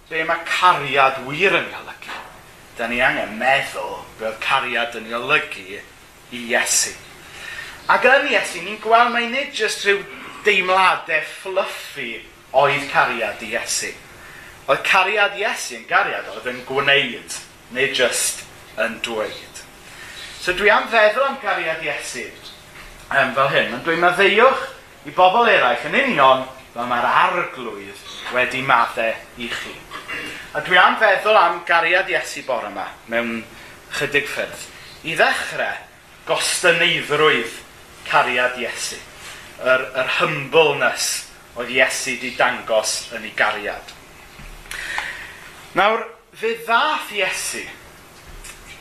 be 0.08 0.22
mae 0.24 0.46
cariad 0.48 1.20
wir 1.26 1.58
yn 1.60 1.68
golygu, 1.74 2.20
da 2.78 2.88
ni 2.88 3.02
angen 3.04 3.36
meddwl 3.40 4.00
be 4.18 4.30
oedd 4.30 4.40
cariad 4.42 4.96
yn 4.98 5.10
golygu 5.12 5.66
i 5.76 6.46
Iesu. 6.48 6.94
Ac 7.86 8.02
yn 8.10 8.24
Iesu, 8.32 8.64
ni'n 8.64 8.80
gweld 8.82 9.12
mae 9.14 9.28
nid 9.30 9.52
jyst 9.54 9.84
rhyw 9.86 10.00
deimladau 10.42 11.22
fluffy 11.30 12.16
oedd 12.58 12.86
cariad 12.90 13.42
i 13.46 13.52
Iesu. 13.52 13.92
Oedd 14.66 14.80
cariad 14.86 15.36
Iesu 15.38 15.76
yn 15.76 15.84
gariad 15.86 16.26
oedd 16.32 16.48
yn 16.50 16.64
gwneud, 16.66 17.36
neu 17.76 17.92
jyst 17.94 18.42
yn 18.82 18.96
dweud. 19.06 19.60
So 20.42 20.54
dwi 20.58 20.72
am 20.74 20.88
feddwl 20.90 21.28
am 21.28 21.36
cariad 21.42 21.84
Iesu 21.86 22.24
um, 22.26 23.30
fel 23.36 23.52
hyn, 23.52 23.76
ond 23.76 23.86
dwi'n 23.86 24.02
meddeiwch 24.02 24.64
i 25.06 25.14
bobl 25.14 25.46
eraill 25.52 25.86
yn 25.86 25.98
union 26.00 26.42
fel 26.72 26.88
mae'r 26.90 27.06
arglwydd 27.06 28.00
wedi 28.34 28.64
maddau 28.66 29.14
i 29.38 29.46
chi. 29.52 29.76
A 30.58 30.64
dwi 30.66 30.80
am 30.82 30.98
feddwl 30.98 31.38
am 31.38 31.62
gariad 31.70 32.10
Iesu 32.10 32.42
bore 32.50 32.66
yma 32.72 32.88
mewn 33.14 33.44
chydig 33.94 34.26
ffyrdd. 34.26 34.66
I 35.06 35.14
ddechrau, 35.14 35.78
gostyneiddrwydd 36.26 37.62
cariad 38.10 38.58
Iesu. 38.60 38.98
Yr, 39.62 39.86
yr 39.96 40.12
humbleness 40.18 41.26
oedd 41.56 41.72
Iesu 41.72 42.16
di 42.20 42.34
dangos 42.36 43.06
yn 43.16 43.24
ei 43.24 43.32
gariad. 43.36 43.94
Nawr, 45.76 46.04
fe 46.36 46.54
ddath 46.66 47.12
Iesu 47.16 47.64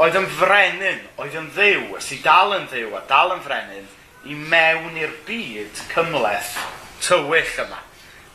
oedd 0.01 0.17
yn 0.20 0.27
frenin, 0.27 1.03
oedd 1.22 1.36
yn 1.39 1.48
ddew, 1.55 1.96
sy'n 2.03 2.24
dal 2.25 2.55
yn 2.58 2.65
ddew 2.72 2.91
a 2.98 3.01
dal 3.08 3.32
yn 3.38 3.44
frenin, 3.46 3.88
i 4.27 4.36
mewn 4.36 4.98
i'r 5.00 5.13
byd 5.27 5.84
cymleth 5.94 6.55
tywyll 7.03 7.60
yma. 7.63 7.79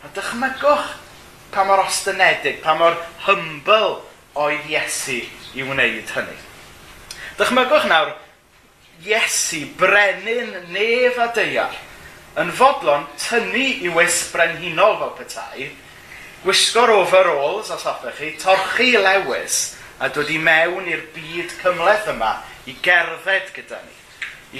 A 0.00 0.10
dychmygwch 0.16 0.94
pa 1.52 1.64
mor 1.68 1.82
ostynedig, 1.84 2.62
pa 2.64 2.76
mor 2.78 2.96
humble 3.26 3.98
oedd 4.38 4.70
Iesu 4.70 5.20
i 5.58 5.66
wneud 5.66 6.14
hynny. 6.14 6.38
Dychmygwch 7.40 7.88
nawr 7.90 8.14
Iesu, 9.00 9.64
brenin, 9.80 10.50
nef 10.74 11.16
a 11.18 11.30
deiar, 11.32 11.76
yn 12.40 12.50
fodlon 12.52 13.06
tynnu 13.18 13.66
i 13.86 13.92
wisg 13.94 14.34
brenhinol 14.34 14.98
fel 15.00 15.14
petai, 15.16 15.70
gwisgo'r 16.44 16.92
overalls, 16.98 17.70
os 17.72 17.86
hoffech 17.88 18.18
chi, 18.20 18.34
torchi 18.40 18.90
i 18.94 19.00
lewis 19.00 19.60
a 20.00 20.10
dod 20.12 20.28
i 20.32 20.36
mewn 20.40 20.88
i'r 20.88 21.06
byd 21.14 21.54
cymleth 21.62 22.10
yma 22.12 22.34
i 22.68 22.76
gerdded 22.84 23.48
gyda 23.56 23.80
ni, 23.84 23.96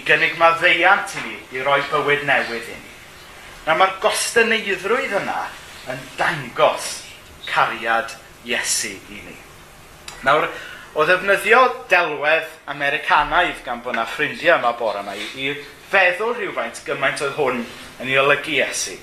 i 0.00 0.04
gynnig 0.08 0.38
maddeiant 0.40 1.14
i 1.20 1.26
ni, 1.26 1.36
i 1.56 1.64
roi 1.66 1.82
bywyd 1.92 2.24
newydd 2.28 2.72
i 2.72 2.78
ni. 2.78 2.96
Na 3.66 3.76
mae'r 3.76 3.98
gostyneiddrwydd 4.00 5.18
yna 5.20 5.38
yn 5.92 6.02
dangos 6.16 6.90
cariad 7.48 8.16
Iesu 8.48 8.96
i 9.12 9.20
ni. 9.20 9.36
Nawr, 10.24 10.48
o 10.94 11.04
ddefnyddio 11.06 11.60
delwedd 11.90 12.48
Americanaidd 12.72 13.62
gan 13.66 13.82
bod 13.84 13.94
yna 13.94 14.06
ffrindiau 14.10 14.58
yma 14.58 14.72
bore 14.78 15.04
yma 15.04 15.14
i, 15.14 15.26
i 15.38 15.52
feddwl 15.90 16.34
rhywfaint 16.34 16.82
gymaint 16.86 17.22
oedd 17.22 17.36
hwn 17.38 17.62
yn 18.02 18.10
ei 18.10 18.18
olygu 18.18 18.56
Iesu. 18.56 18.96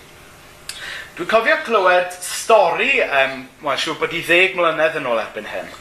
Dwi'n 1.17 1.29
cofio 1.32 1.56
clywed 1.65 2.12
stori, 2.22 3.00
um, 3.03 3.39
mae'n 3.63 3.82
siŵr 3.82 3.98
bod 4.01 4.13
i 4.13 4.22
ddeg 4.27 4.60
mlynedd 4.60 5.00
yn 5.00 5.08
ôl 5.10 5.22
erbyn 5.22 5.48
hyn, 5.50 5.72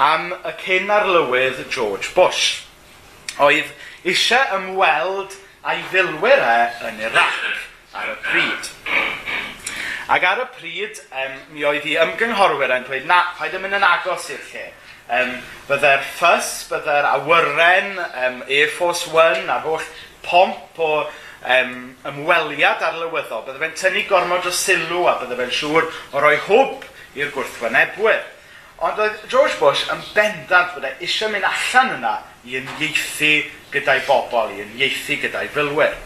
am 0.00 0.32
y 0.32 0.54
cyn 0.64 0.90
arlywydd 0.96 1.62
George 1.68 2.14
Bush. 2.16 2.64
Oedd 3.40 3.68
eisiau 4.08 4.56
ymweld 4.56 5.36
a'i 5.60 5.84
ddilwyr 5.92 6.40
e 6.40 6.58
yn 6.88 7.04
Iraq 7.04 7.40
ar 8.00 8.14
y 8.16 8.18
pryd. 8.24 8.74
Ac 10.10 10.24
ar 10.26 10.40
y 10.42 10.50
pryd, 10.56 11.04
um, 11.12 11.40
mi 11.52 11.68
oedd 11.68 11.84
hi 11.84 12.00
ymgynghorwyr 12.00 12.78
yn 12.80 12.88
dweud, 12.88 13.06
na, 13.06 13.26
paid 13.36 13.54
yn 13.54 13.66
mynd 13.66 13.76
yn 13.76 13.90
agos 13.92 14.32
i'r 14.32 14.46
lle 14.54 14.70
Um, 15.10 15.32
bydde'r 15.66 16.04
ffys, 16.14 16.50
bydde'r 16.70 17.08
awyren, 17.16 17.96
um, 17.98 18.42
Air 18.46 18.70
Force 18.70 19.10
One, 19.10 19.48
a'r 19.50 19.64
holl 19.64 19.86
pomp 20.22 20.78
o 20.78 20.90
um, 21.02 21.72
ymweliad 22.06 22.84
arlywyddol. 22.86 23.42
Bydde 23.46 23.62
fe'n 23.62 23.78
tynnu 23.80 24.04
gormod 24.10 24.46
o 24.46 24.52
sylw 24.54 25.08
a 25.10 25.16
bydde 25.22 25.38
fe'n 25.40 25.56
siŵr 25.56 25.88
o 26.14 26.22
roi 26.22 26.36
hwb 26.46 26.86
i'r 27.18 27.32
gwrthwynebwyr. 27.34 28.22
Ond 28.86 29.00
oedd 29.02 29.24
George 29.28 29.58
Bush 29.60 29.88
yn 29.92 30.04
bendant 30.14 30.76
bod 30.76 30.86
e 30.88 30.92
eisiau 31.02 31.32
mynd 31.32 31.48
allan 31.48 31.96
yna 31.98 32.14
i 32.46 32.54
ymieithu 32.60 33.32
gyda'i 33.74 34.04
bobl, 34.06 34.54
i 34.54 34.62
ymieithu 34.62 35.18
gyda'i 35.24 35.50
fylwyr. 35.52 35.98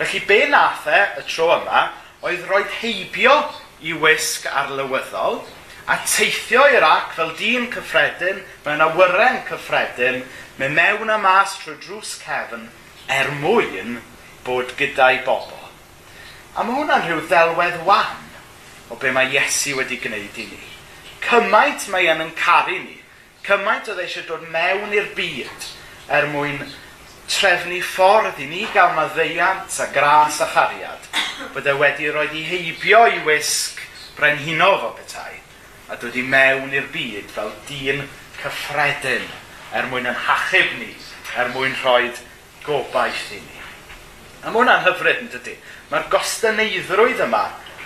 Felly 0.00 0.24
be 0.26 0.42
nath 0.50 0.90
e 0.90 0.98
y 1.22 1.24
tro 1.30 1.48
yma 1.54 1.86
oedd 2.26 2.44
roed 2.50 2.74
heibio 2.82 3.38
i 3.86 3.94
wisg 4.02 4.50
arlywyddol, 4.50 5.40
a 5.88 5.96
teithio 6.04 6.66
i'r 6.68 6.84
ac 6.84 7.14
fel 7.16 7.30
dyn 7.38 7.70
cyffredin 7.72 8.42
mewn 8.66 8.84
awyren 8.84 9.40
cyffredin 9.48 10.20
mynd 10.58 10.76
mewn 10.76 11.12
a 11.14 11.16
mas 11.22 11.56
trwy 11.62 11.78
drws 11.80 12.16
cefn 12.24 12.66
er 13.08 13.30
mwyn 13.40 14.00
bod 14.44 14.74
gyda'i 14.76 15.22
bobl. 15.24 15.54
A 16.58 16.64
mae 16.66 16.76
hwnna'n 16.76 17.06
rhyw 17.06 17.22
ddelwedd 17.30 17.80
wan 17.88 18.26
o 18.92 18.98
be 19.00 19.12
mae 19.14 19.32
Iesu 19.32 19.76
wedi 19.78 19.96
gwneud 20.02 20.42
i 20.42 20.46
ni. 20.50 20.60
Cymaint 21.24 21.88
mae 21.92 22.08
yn 22.12 22.22
yn 22.26 22.34
caru 22.36 22.76
ni. 22.82 22.98
Cymaint 23.46 23.88
oedd 23.88 24.04
eisiau 24.04 24.28
dod 24.28 24.44
mewn 24.52 24.92
i'r 24.96 25.10
byd 25.16 25.68
er 26.12 26.28
mwyn 26.34 26.60
trefnu 27.28 27.80
ffordd 27.84 28.40
i 28.44 28.46
ni 28.48 28.64
gael 28.72 28.94
maddeiant 28.96 29.80
a 29.84 29.88
gras 29.92 30.40
a 30.44 30.48
chariad 30.52 31.08
bod 31.54 31.68
e 31.68 31.74
wedi 31.80 32.08
rhoi 32.12 32.28
i 32.36 32.44
heibio 32.48 33.04
i 33.08 33.20
wisg 33.26 33.80
brenhinol 34.16 34.80
fo 34.82 34.96
bethau 34.96 35.36
a 35.88 35.96
dod 36.00 36.16
i 36.16 36.24
mewn 36.24 36.74
i'r 36.76 36.88
byd 36.92 37.30
fel 37.32 37.52
dyn 37.68 38.04
cyffredin 38.38 39.24
er 39.76 39.88
mwyn 39.88 40.08
yn 40.08 40.18
hachub 40.26 40.74
ni, 40.80 40.92
er 41.36 41.52
mwyn 41.54 41.76
rhoi 41.82 42.10
gobaith 42.64 43.32
i 43.32 43.40
ni. 43.40 43.62
A 44.44 44.52
mae 44.52 44.60
hwnna'n 44.60 44.84
hyfryd 44.86 45.24
yn 45.24 45.30
dydy. 45.32 45.56
Mae'r 45.90 46.08
gostyneiddrwydd 46.12 47.24
yma 47.24 47.44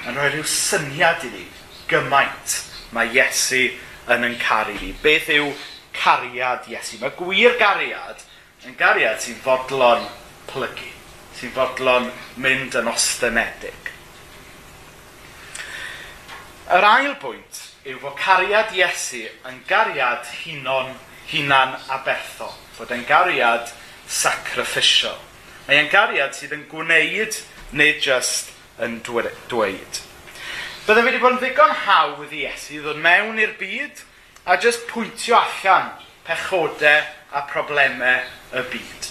yn 0.09 0.18
rhoi 0.18 0.32
rhyw 0.32 0.47
syniad 0.49 1.25
i 1.26 1.32
ni 1.32 1.47
gymaint 1.90 2.59
mae 2.92 3.11
Iesu 3.14 3.64
yn 4.12 4.26
yn 4.28 4.37
caru 4.42 4.75
ni. 4.80 4.92
Beth 5.02 5.30
yw 5.32 5.52
cariad 5.97 6.68
Iesu? 6.71 6.99
Mae 7.00 7.14
gwir 7.18 7.56
gariad 7.61 8.23
yn 8.66 8.76
gariad 8.78 9.23
sy'n 9.23 9.40
fodlon 9.42 10.04
plygu, 10.50 10.90
sy'n 11.38 11.54
fodlon 11.56 12.11
mynd 12.42 12.76
yn 12.78 12.90
ostynedig. 12.90 13.90
Yr 16.73 16.87
ail 16.88 17.16
bwynt 17.21 17.62
yw 17.82 17.98
fod 17.98 18.14
cariad 18.14 18.70
Iesu 18.78 19.24
yn 19.48 19.58
gariad 19.66 20.28
hunon, 20.44 20.92
hunan 21.32 21.74
a 21.74 21.96
aberthol, 21.96 22.54
bod 22.76 22.92
e'n 22.94 23.02
gariad 23.08 23.72
sacrificial. 24.06 25.18
Mae 25.66 25.80
e'n 25.80 25.90
gariad 25.90 26.36
sydd 26.36 26.54
yn 26.54 26.66
gwneud 26.70 27.40
neu 27.74 27.96
just 28.02 28.52
yn 28.82 29.00
dweud. 29.06 30.02
Byddai 30.86 31.06
wedi 31.08 31.22
bod 31.22 31.36
yn 31.36 31.42
ddigon 31.42 31.74
hawdd 31.84 32.30
i 32.34 32.44
Iesu 32.44 32.78
ddod 32.84 33.02
mewn 33.02 33.40
i'r 33.42 33.56
byd 33.58 34.04
a 34.46 34.58
just 34.62 34.86
pwyntio 34.90 35.38
allan 35.40 35.90
pechodau 36.26 37.02
a 37.34 37.42
problemau 37.50 38.22
y 38.54 38.64
byd. 38.70 39.01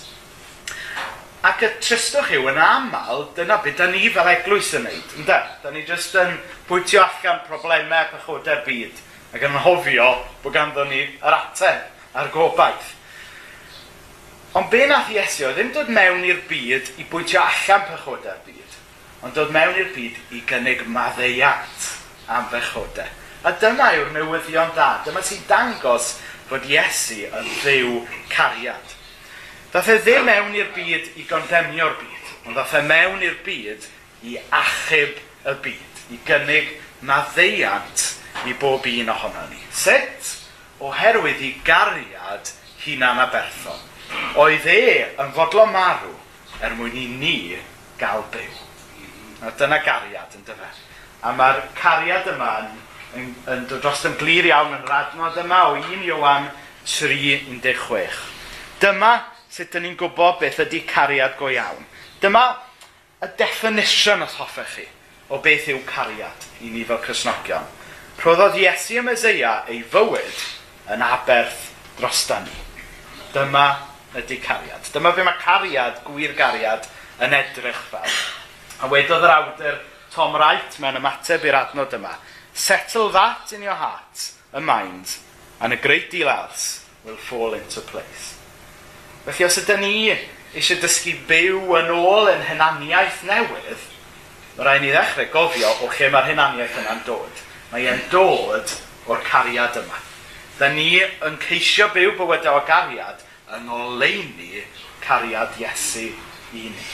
Ac 1.41 1.63
y 1.65 1.69
tristwch 1.81 2.35
yw 2.37 2.51
yn 2.51 2.59
aml, 2.61 3.23
dyna 3.33 3.55
beth 3.63 3.79
da 3.79 3.87
ni 3.89 4.11
fel 4.13 4.27
eglwys 4.29 4.75
yn 4.77 4.83
neud, 4.85 5.13
ynda? 5.17 5.39
Da 5.63 5.71
ni 5.73 5.81
jyst 5.87 6.13
yn 6.21 6.35
pwyntio 6.67 7.01
allan 7.01 7.39
problemau 7.47 7.97
a 7.97 8.11
pechodau'r 8.11 8.61
byd 8.67 8.99
ac 9.33 9.45
yn 9.47 9.57
hofio 9.63 10.09
bod 10.43 10.53
ganddo 10.53 10.85
ni 10.85 10.99
yr 11.07 11.37
ateb 11.39 12.13
a'r 12.13 12.29
gobaith. 12.35 12.91
Ond 14.53 14.69
be 14.69 14.83
nath 14.85 15.09
Iesu 15.15 15.47
oedd 15.47 15.57
ddim 15.57 15.73
dod 15.73 15.89
mewn 15.89 16.21
i'r 16.29 16.45
byd 16.45 16.93
i 17.01 17.07
bwyntio 17.09 17.41
allan 17.41 17.89
pechodau'r 17.89 18.45
byd, 18.45 18.77
ond 19.25 19.33
dod 19.39 19.57
mewn 19.57 19.81
i'r 19.81 19.91
byd 19.97 20.37
i 20.37 20.45
gynnig 20.45 20.85
maddeiant 20.93 21.91
am 22.29 22.49
pechodau. 22.53 23.09
A 23.41 23.57
dyma 23.57 23.89
yw'r 23.97 24.13
newyddion 24.13 24.75
da, 24.77 24.91
dyma 25.07 25.25
sy'n 25.25 25.47
dangos 25.49 26.13
fod 26.51 26.69
Iesu 26.69 27.23
yn 27.31 27.53
ddiw 27.63 28.01
cariad. 28.29 28.99
Dath 29.71 29.87
e 29.87 30.01
ddim 30.03 30.25
mewn 30.27 30.55
i'r 30.59 30.73
byd 30.75 31.13
i 31.15 31.23
gondemnio'r 31.29 31.93
byd, 31.95 32.31
ond 32.49 32.57
dath 32.59 32.73
e 32.75 32.81
mewn 32.83 33.21
i'r 33.23 33.37
byd 33.45 33.85
i 34.27 34.33
achub 34.57 35.21
y 35.47 35.53
byd, 35.63 36.01
i 36.11 36.19
gynnig 36.27 36.73
maddeiant 37.07 38.03
i 38.51 38.55
bob 38.59 38.89
un 38.91 39.13
ohono 39.13 39.45
ni. 39.47 39.61
Sut? 39.71 40.33
Oherwydd 40.83 41.39
i 41.47 41.53
gariad 41.63 42.51
hunan 42.83 43.23
a 43.23 43.29
berthon. 43.31 43.79
Oedd 44.43 44.67
e 44.67 44.83
yn 45.21 45.31
fodlo 45.37 45.63
marw 45.71 46.11
er 46.59 46.75
mwyn 46.75 46.99
i 46.99 47.07
ni 47.15 47.35
gael 48.01 48.27
byw. 48.35 48.61
A 49.47 49.55
dyna 49.55 49.79
gariad 49.87 50.35
yn 50.35 50.43
dyfa. 50.51 50.67
A 51.23 51.31
mae'r 51.37 51.63
cariad 51.79 52.27
yma 52.33 52.53
yn, 52.65 52.71
yn, 53.21 53.35
yn 53.55 53.67
dod 53.71 53.85
dros 53.85 54.03
yn 54.09 54.19
glir 54.19 54.51
iawn 54.51 54.75
yn 54.81 54.87
radnod 54.89 55.39
yma 55.45 55.67
o 55.69 55.77
1 55.79 56.03
Iowan 56.11 56.51
3, 56.83 57.37
16. 57.63 58.25
Dyma 58.81 59.13
sut 59.51 59.71
dyn 59.73 59.85
ni'n 59.85 59.99
gwybod 59.99 60.39
beth 60.39 60.61
ydy 60.63 60.83
cariad 60.87 61.35
go 61.39 61.51
iawn. 61.51 61.83
Dyma 62.23 62.45
y 63.21 63.29
definition 63.37 64.23
os 64.23 64.37
hoffech 64.39 64.77
chi 64.77 64.87
o 65.31 65.39
beth 65.43 65.69
yw 65.71 65.83
cariad 65.87 66.47
i 66.63 66.71
ni 66.71 66.85
fel 66.87 67.01
Cresnogion. 67.03 67.67
Rhoddodd 68.21 68.57
Iesu 68.59 68.99
y 68.99 69.05
Meseia 69.05 69.61
ei 69.71 69.81
fywyd 69.83 70.41
yn 70.93 71.03
aberth 71.03 71.69
drosta 71.99 72.41
ni. 72.45 72.57
Dyma 73.35 73.67
ydy 74.19 74.39
cariad. 74.43 74.87
Dyma 74.93 75.13
fe 75.15 75.23
mae 75.27 75.39
cariad, 75.39 76.01
gwir 76.07 76.35
gariad, 76.37 76.87
yn 77.21 77.35
edrych 77.37 77.79
fel. 77.91 78.19
A 78.81 78.89
wedodd 78.91 79.23
yr 79.23 79.35
awdur 79.37 79.79
Tom 80.11 80.35
Wright 80.35 80.79
mewn 80.83 80.99
ymateb 80.99 81.45
i'r 81.47 81.59
adnod 81.61 81.95
yma, 81.95 82.17
Settle 82.53 83.09
that 83.15 83.53
in 83.53 83.63
your 83.63 83.79
heart, 83.79 84.33
a 84.51 84.59
mind, 84.59 85.15
and 85.61 85.71
a 85.71 85.77
great 85.77 86.11
deal 86.11 86.27
else 86.27 86.85
will 87.05 87.15
fall 87.15 87.53
into 87.53 87.79
place. 87.79 88.40
Felly 89.25 89.45
os 89.45 89.57
ydym 89.61 89.83
ni 89.83 89.95
eisiau 90.57 90.79
dysgu 90.81 91.13
byw 91.29 91.75
yn 91.77 91.91
ôl 91.93 92.29
yn 92.31 92.41
hynaniaeth 92.47 93.21
newydd, 93.27 93.83
mae 94.55 94.65
rhaid 94.65 94.81
ni 94.83 94.93
ddechrau 94.93 95.27
gofio 95.33 95.69
o 95.85 95.89
lle 95.93 96.09
mae'r 96.13 96.31
hynaniaeth 96.31 96.79
yna'n 96.81 97.03
dod. 97.05 97.43
Mae 97.71 97.85
e'n 97.91 98.01
dod 98.11 98.73
o'r 99.07 99.21
cariad 99.27 99.77
yma. 99.83 99.99
Da 100.57 100.71
ni 100.73 101.03
yn 101.03 101.37
ceisio 101.41 101.91
byw 101.93 102.15
bywydau 102.17 102.59
o 102.59 102.65
gariad 102.65 103.21
yn 103.55 103.69
oleini 103.71 104.65
cariad 105.05 105.55
Iesu 105.61 106.09
i 106.57 106.69
ni. 106.73 106.87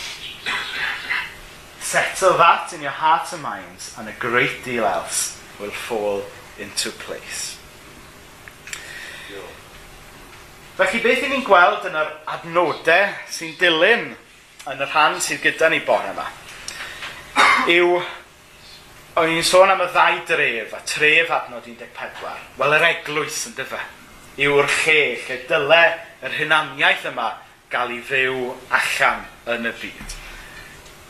Settle 1.79 2.37
that 2.37 2.73
in 2.73 2.81
your 2.81 2.91
heart 2.91 3.31
and 3.31 3.41
minds 3.41 3.95
and 3.97 4.09
a 4.09 4.15
great 4.19 4.63
deal 4.65 4.85
else 4.85 5.39
will 5.59 5.71
fall 5.71 6.23
into 6.59 6.91
place. 6.91 7.57
Yeah. 9.31 9.66
Felly 10.77 10.99
beth 11.01 11.23
i 11.25 11.31
ni'n 11.31 11.45
gweld 11.45 11.87
yn 11.89 11.95
yr 11.97 12.11
adnodau 12.35 13.13
sy'n 13.33 13.55
dilyn 13.57 14.11
yn 14.69 14.83
y 14.83 14.89
rhan 14.91 15.15
sydd 15.23 15.41
gyda 15.41 15.71
ni 15.73 15.79
bore 15.87 16.11
yma 16.11 16.27
yw, 17.71 17.97
o'n 19.17 19.31
i'n 19.33 19.45
sôn 19.45 19.71
am 19.73 19.81
y 19.83 19.87
ddau 19.91 20.21
dref, 20.29 20.75
a 20.77 20.81
tref 20.87 21.33
adnod 21.33 21.65
14, 21.65 22.45
wel 22.59 22.75
yr 22.77 22.85
eglwys 22.91 23.41
yn 23.49 23.57
dyfa, 23.57 23.81
yw'r 24.37 24.69
lle 24.83 25.01
lle 25.25 25.39
dyle 25.49 25.81
yr 26.27 26.37
hunaniaeth 26.37 27.09
yma 27.11 27.27
gael 27.73 27.97
ei 27.97 28.01
fyw 28.07 28.53
allan 28.77 29.25
yn 29.55 29.67
y 29.67 29.75
byd. 29.81 30.17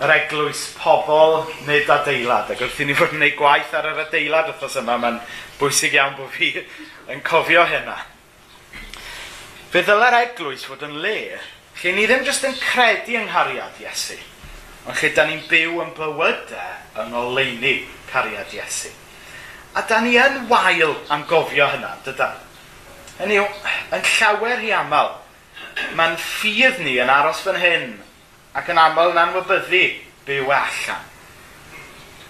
Yr 0.05 0.13
eglwys 0.13 0.63
pobl 0.77 1.41
nid 1.67 1.89
adeilad, 1.91 2.51
ac 2.53 2.61
wrth 2.63 2.81
i 2.81 2.87
ni 2.87 2.97
fod 2.97 3.11
yn 3.11 3.19
gwneud 3.19 3.37
gwaith 3.37 3.73
ar 3.77 3.91
yr 3.91 4.05
adeilad 4.05 4.53
wrthos 4.53 4.77
yma, 4.81 4.97
mae'n 5.01 5.19
bwysig 5.59 5.97
iawn 5.97 6.15
bod 6.17 6.31
fi 6.33 6.53
yn 7.11 7.25
cofio 7.25 7.65
hynna. 7.69 7.97
Fe 9.67 9.81
ddylai'r 9.83 10.15
eglwys 10.21 10.63
fod 10.63 10.85
yn 10.87 10.93
le 11.03 11.17
lle 11.81 11.91
ni 11.91 12.05
ddim 12.07 12.21
jyst 12.23 12.45
yn 12.47 12.53
credu 12.55 13.17
yng 13.19 13.25
nghariad 13.27 13.81
Iesu, 13.83 14.15
ond 14.87 14.95
lle 14.95 15.09
da 15.11 15.25
ni'n 15.27 15.41
byw 15.49 15.81
yn 15.83 15.89
bywydau 15.97 17.01
yng 17.03 17.09
ngoleini 17.11 17.73
cariad 18.07 18.53
Iesu. 18.55 18.93
A 19.75 19.83
da 19.89 19.99
ni 20.01 20.15
yn 20.17 20.45
wael 20.47 20.95
am 21.11 21.25
gofio 21.27 21.67
hynna, 21.73 21.97
dydan. 22.05 22.39
Hynny 23.17 23.41
yw, 23.41 23.49
yn 23.97 24.07
llawer 24.13 24.63
i 24.63 24.71
aml, 24.77 25.11
mae'n 25.99 26.15
ffydd 26.21 26.79
ni 26.85 26.95
yn 27.03 27.11
aros 27.11 27.43
fan 27.43 27.59
hyn 27.59 27.91
ac 28.55 28.71
yn 28.71 28.79
aml 28.81 29.11
yn 29.11 29.21
anwybyddu 29.25 29.83
byw 30.29 30.47
e 30.47 30.57
allan. 30.61 31.11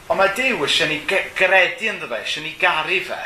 Ond 0.07 0.17
mae 0.17 0.33
Dyw 0.33 0.65
eisiau 0.65 0.89
ni 0.89 1.03
gredu 1.05 1.93
yn 1.93 2.01
fe, 2.01 2.17
eisiau 2.17 2.49
ni 2.49 2.57
garu 2.57 2.99
fe, 3.05 3.21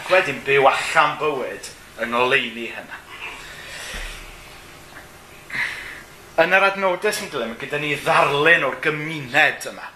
ac 0.00 0.10
wedyn 0.16 0.40
byw 0.48 0.72
allan 0.72 1.16
bywyd 1.20 1.70
yng 2.00 2.16
ngoleini 2.16 2.70
hynna. 2.72 3.04
yn 6.40 6.54
yr 6.56 6.68
adnodau 6.70 7.12
sy'n 7.12 7.30
dilyn, 7.32 7.56
gyda 7.60 7.80
ni 7.80 7.94
ddarlun 8.00 8.66
o'r 8.68 8.78
gymuned 8.84 9.66
yma. 9.70 9.88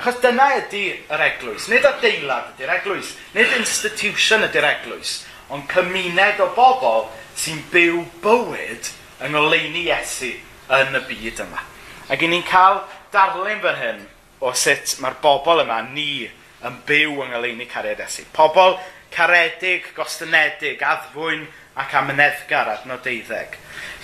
Achos 0.00 0.20
dyna 0.22 0.46
ydy 0.56 0.84
yr 1.12 1.24
eglwys. 1.26 1.66
Nid 1.68 1.84
adeilad 1.84 2.54
ydy'r 2.54 2.72
eglwys, 2.78 3.10
nid 3.34 3.52
institution 3.58 4.46
ydy'r 4.46 4.68
eglwys, 4.70 5.18
ond 5.52 5.66
cymuned 5.72 6.40
o 6.40 6.48
bobl 6.56 7.08
sy'n 7.36 7.60
byw 7.72 8.00
bywyd 8.24 8.88
yng 9.20 9.34
ngoleini 9.34 9.84
Iesu 9.90 10.32
yn 10.72 10.96
y 10.96 11.04
byd 11.10 11.44
yma. 11.44 11.66
Ac 12.10 12.24
i 12.24 12.30
ni'n 12.30 12.46
cael 12.48 12.80
darlun 13.12 13.60
fan 13.60 13.80
hyn 13.82 14.02
o 14.40 14.54
sut 14.56 14.96
mae'r 15.02 15.18
bobl 15.20 15.64
yma, 15.66 15.82
ni, 15.90 16.30
yn 16.64 16.80
byw 16.88 17.20
yng 17.26 17.34
ngoleini 17.34 17.68
cariad 17.68 18.00
Iesu. 18.06 18.24
Pobl 18.32 18.78
caredig, 19.12 19.90
gostynedig, 19.98 20.80
addfwyn 20.80 21.44
ac 21.80 21.92
amyneddgar 21.98 22.70
adnod 22.78 23.04
12. 23.04 23.58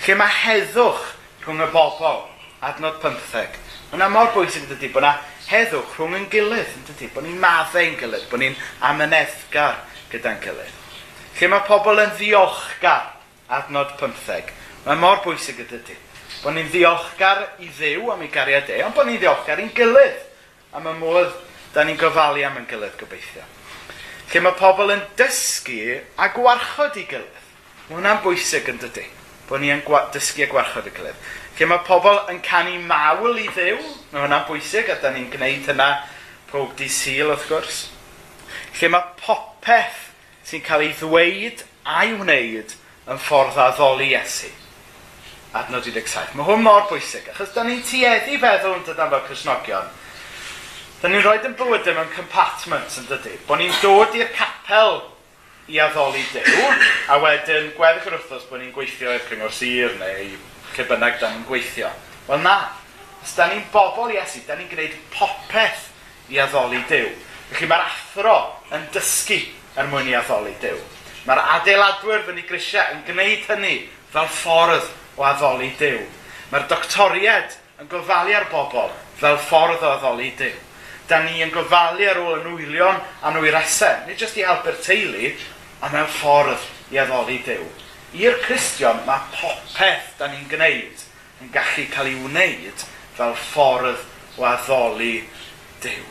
Lle 0.05 0.19
mae 0.19 0.41
heddwch 0.43 1.16
rhwng 1.47 1.63
y 1.63 1.69
bobl, 1.71 2.25
adnod 2.67 2.99
15. 3.01 3.57
Mae'n 3.93 4.11
mor 4.11 4.33
bwysig 4.35 4.67
dydy 4.67 4.91
bod 4.91 5.05
yna 5.05 5.15
heddwch 5.47 5.93
rhwng 5.95 6.17
yn 6.17 6.25
gilydd, 6.31 6.73
yn 6.75 6.87
dydy, 6.89 7.07
bod 7.15 7.23
ni'n 7.23 7.39
maddau'n 7.39 7.95
gilydd, 7.99 8.25
bod 8.27 8.41
ni'n 8.43 8.57
amyneddgar 8.83 9.77
gyda'n 10.11 10.41
gilydd. 10.43 10.73
Lle 11.37 11.49
mae 11.53 11.63
pobl 11.67 12.01
yn 12.03 12.11
ddiolchgar, 12.17 13.13
adnod 13.55 13.93
15. 14.01 14.51
Mae'n 14.87 14.99
mor 14.99 15.21
bwysig 15.23 15.61
y 15.63 15.67
dydy. 15.69 15.95
Bod 16.41 16.57
ni'n 16.57 16.67
ddiolchgar 16.73 17.43
i 17.63 17.69
ddew 17.77 18.11
am 18.11 18.25
ei 18.25 18.31
gariad 18.33 18.67
e, 18.73 18.81
ond 18.85 18.95
bod 18.97 19.07
ni'n 19.07 19.21
ddiolchgar 19.21 19.61
i'n 19.63 19.71
gilydd 19.77 20.19
am 20.75 20.89
y 20.91 20.95
modd 20.99 21.31
da 21.73 21.85
ni'n 21.87 21.99
gofalu 21.99 22.43
am 22.45 22.59
yn 22.59 22.67
gilydd 22.69 22.99
gobeithio. 22.99 23.45
Lle 24.33 24.43
mae 24.43 24.59
pobl 24.59 24.91
yn 24.91 25.03
dysgu 25.19 26.01
a 26.19 26.27
gwarchod 26.35 26.99
i 26.99 27.05
gilydd. 27.07 27.43
Mae 27.87 28.01
hwnna'n 28.01 28.23
bwysig 28.25 28.67
yn 28.67 28.81
dydy, 28.83 29.05
bod 29.47 29.63
ni'n 29.63 29.85
dysgu 30.11 30.43
a 30.43 30.49
gwarchod 30.51 30.89
i 30.91 30.95
gilydd. 30.97 31.27
Lle 31.57 31.65
mae 31.65 31.81
pobl 31.87 32.19
yn 32.29 32.37
canu 32.45 32.75
mawl 32.85 33.39
i 33.41 33.47
ddew, 33.49 33.79
mae 34.11 34.21
hwnna'n 34.21 34.43
bwysig 34.45 34.91
a 34.93 34.99
da 35.01 35.09
ni'n 35.09 35.31
gwneud 35.33 35.65
hynna 35.65 35.87
pob 36.51 36.75
di 36.77 36.85
syl 36.93 37.31
wrth 37.33 37.47
gwrs. 37.49 37.79
Lle 38.77 38.89
mae 38.93 39.15
popeth 39.17 40.03
sy'n 40.45 40.61
cael 40.67 40.83
ei 40.85 40.91
ddweud 40.99 41.63
a'i 41.89 42.11
wneud 42.13 42.75
yn 43.09 43.21
ffordd 43.23 43.57
addoli 43.57 43.73
ddoli 43.79 44.09
Iesu. 44.11 44.51
Adnod 45.57 45.87
17. 45.87 46.35
Mae 46.37 46.45
hwn 46.45 46.61
mor 46.61 46.85
bwysig, 46.91 47.25
achos 47.33 47.55
da 47.55 47.63
ni'n 47.65 47.81
tueddu 47.81 48.37
feddwl 48.43 48.75
yn 48.75 48.83
dydan 48.85 49.09
fel 49.15 49.23
Cresnogion. 49.25 49.87
Da 51.01 51.09
ni'n 51.09 51.25
rhoi 51.25 51.39
yn 51.41 51.55
bywydau 51.57 51.97
mewn 51.97 52.11
compartments 52.13 52.99
yn 53.01 53.07
dydy. 53.09 53.33
Bo 53.49 53.57
ni'n 53.57 53.73
dod 53.81 54.13
i'r 54.19 54.29
capel 54.35 54.99
i 55.73 55.81
addoli 55.81 56.21
dew, 56.35 56.69
a 57.09 57.17
wedyn 57.23 57.73
gweddill 57.79 58.11
yr 58.11 58.19
wrthos 58.19 58.45
bod 58.51 58.61
ni'n 58.61 58.75
gweithio 58.77 59.17
i'r 59.17 59.25
cyngor 59.25 59.57
sir 59.57 59.97
neu 59.97 60.37
lle 60.77 60.85
bynnag 60.89 61.19
da 61.19 61.31
ni'n 61.31 61.45
gweithio. 61.47 61.89
Wel 62.27 62.43
na, 62.43 62.57
os 63.23 63.33
da 63.35 63.47
ni'n 63.49 63.65
bobl 63.73 64.13
Iesu, 64.13 64.43
da 64.47 64.55
ni'n 64.55 64.69
gwneud 64.69 64.93
popeth 65.13 65.87
i 66.29 66.39
addoli 66.43 66.83
Dyw. 66.89 67.09
Felly 67.51 67.69
mae'r 67.71 67.87
athro 67.87 68.37
yn 68.75 68.85
dysgu 68.93 69.39
er 69.79 69.89
mwyn 69.89 70.11
i 70.11 70.15
addoli 70.19 70.53
Dyw. 70.61 70.77
Mae'r 71.27 71.43
adeiladwyr 71.57 72.25
fyny 72.27 72.45
grisiau 72.47 72.93
yn 72.93 73.03
gwneud 73.07 73.47
hynny 73.49 73.73
fel 74.13 74.29
ffordd 74.31 74.91
o 75.17 75.25
addoli 75.27 75.71
Dyw. 75.79 76.03
Mae'r 76.51 76.69
doctoried 76.71 77.57
yn 77.81 77.89
gofalu 77.91 78.35
ar 78.37 78.47
bobl 78.51 78.93
fel 79.19 79.39
ffordd 79.47 79.83
o 79.83 79.93
addoli 79.95 80.31
Dyw. 80.37 80.55
Da 81.07 81.21
ni 81.23 81.41
yn 81.43 81.53
gofalu 81.55 82.07
ar 82.11 82.19
ôl 82.19 82.41
anwylion 82.41 82.99
a 83.23 83.31
nwyresau, 83.31 84.03
nid 84.07 84.19
jyst 84.19 84.37
i 84.37 84.45
helpu'r 84.45 84.81
teulu, 84.83 85.31
a 85.81 85.89
mewn 85.93 86.09
ffordd 86.11 86.67
i 86.91 86.99
addoli 86.99 87.39
Dyw 87.45 87.63
i'r 88.15 88.37
Cristion 88.45 89.01
mae 89.07 89.25
popeth 89.33 90.13
da 90.19 90.29
ni'n 90.31 90.47
gwneud 90.51 91.03
yn 91.43 91.51
gallu 91.53 91.87
cael 91.91 92.11
ei 92.11 92.21
wneud 92.23 92.85
fel 93.17 93.35
ffordd 93.49 94.05
o 94.37 94.45
addoli 94.47 95.15
Dyw. 95.81 96.05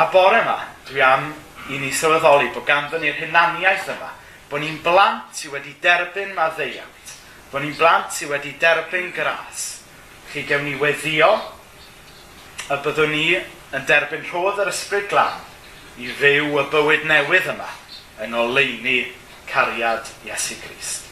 A 0.00 0.06
bore 0.12 0.38
yma, 0.40 0.60
dwi 0.88 1.02
am 1.04 1.26
i 1.72 1.80
ni 1.80 1.90
sylweddoli 1.92 2.52
bod 2.54 2.64
ganddon 2.68 3.02
ni'r 3.04 3.18
hunaniaeth 3.18 3.90
yma, 3.96 4.12
bod 4.50 4.62
ni'n 4.62 4.78
blant 4.84 5.34
sydd 5.36 5.52
wedi 5.56 5.74
derbyn 5.82 6.32
maddeuant, 6.36 7.12
bod 7.52 7.64
ni'n 7.64 7.76
blant 7.76 8.14
sydd 8.14 8.32
wedi 8.32 8.54
derbyn 8.60 9.10
gras, 9.16 9.72
Chi 10.26 10.42
gewn 10.42 10.64
ni 10.66 10.74
weddio 10.74 11.28
a 12.68 12.76
byddwn 12.82 13.12
ni 13.14 13.36
yn 13.38 13.84
derbyn 13.86 14.24
rhodd 14.26 14.58
yr 14.64 14.72
ysbryd 14.72 15.06
glan 15.12 15.36
i 16.02 16.10
fyw 16.18 16.50
y 16.60 16.64
bywyd 16.72 17.06
newydd 17.08 17.46
yma 17.52 17.68
yn 18.24 18.34
oleini 18.36 18.98
cariad 19.46 20.04
Iesu 20.24 20.54
Grist. 20.60 21.05